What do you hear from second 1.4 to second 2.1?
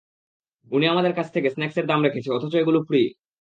স্ন্যাক্সের দাম